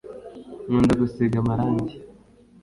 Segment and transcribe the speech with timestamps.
[0.67, 1.95] nkunda gusiga amarangi